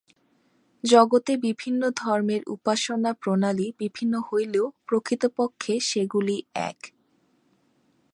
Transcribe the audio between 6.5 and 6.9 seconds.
এক।